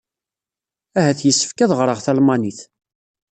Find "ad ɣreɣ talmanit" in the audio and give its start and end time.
1.63-2.59